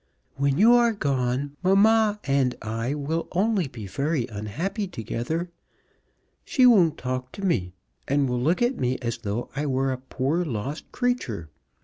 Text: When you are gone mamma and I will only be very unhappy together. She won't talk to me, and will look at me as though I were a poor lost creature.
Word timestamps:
When 0.35 0.57
you 0.57 0.73
are 0.73 0.93
gone 0.93 1.57
mamma 1.61 2.19
and 2.23 2.55
I 2.59 2.95
will 2.95 3.27
only 3.33 3.67
be 3.67 3.85
very 3.85 4.25
unhappy 4.29 4.87
together. 4.87 5.51
She 6.43 6.65
won't 6.65 6.97
talk 6.97 7.31
to 7.33 7.43
me, 7.45 7.73
and 8.07 8.27
will 8.27 8.41
look 8.41 8.63
at 8.63 8.79
me 8.79 8.97
as 9.03 9.19
though 9.19 9.51
I 9.55 9.67
were 9.67 9.91
a 9.91 9.99
poor 9.99 10.43
lost 10.43 10.91
creature. 10.91 11.49